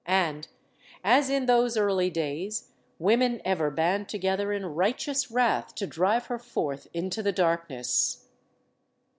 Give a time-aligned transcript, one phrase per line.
[0.07, 0.47] And,
[1.03, 6.39] as in those early days, women ever band together in righteous wrath to drive her
[6.39, 8.25] forth into the darkness.